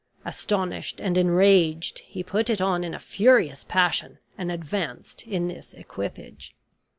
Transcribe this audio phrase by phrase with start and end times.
[0.25, 5.75] Astonished and enraged, he put it on in a furious passion, and advanced in this
[5.75, 6.55] equipage.